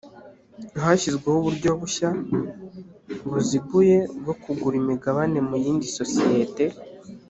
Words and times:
hashyizweho 0.83 1.37
uburyo 1.41 1.69
bushya 1.81 2.09
buziguye 3.29 3.97
bwo 4.21 4.33
kugura 4.41 4.75
imigabane 4.83 5.37
muyindi 5.49 5.85
sosiyete 5.97 6.63